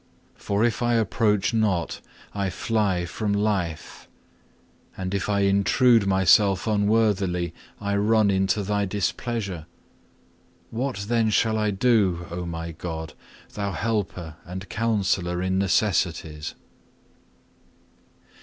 For 0.33 0.63
if 0.65 0.81
I 0.81 0.95
approach 0.95 1.53
not, 1.53 2.01
I 2.33 2.49
fly 2.49 3.05
from 3.05 3.33
life; 3.33 4.07
and 4.97 5.13
if 5.13 5.29
I 5.29 5.41
intrude 5.41 6.07
myself 6.07 6.65
unworthily, 6.65 7.53
I 7.79 7.95
run 7.97 8.31
into 8.31 8.63
Thy 8.63 8.85
displeasure. 8.85 9.67
What 10.71 11.05
then 11.07 11.29
shall 11.29 11.59
I 11.59 11.69
do, 11.69 12.25
O 12.31 12.47
my 12.47 12.71
God, 12.71 13.13
Thou 13.53 13.73
helper 13.73 14.37
and 14.43 14.67
Counsellor 14.69 15.39
in 15.39 15.59
necessities. 15.59 16.55